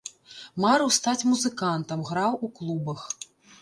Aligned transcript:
Марыў 0.65 0.89
стаць 0.97 1.27
музыкантам, 1.33 1.99
граў 2.11 2.43
у 2.49 2.55
клубах. 2.61 3.09